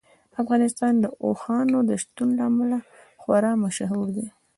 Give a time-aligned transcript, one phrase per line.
[0.41, 2.77] افغانستان د اوښانو د شتون له امله
[3.21, 4.25] خورا مشهور دی.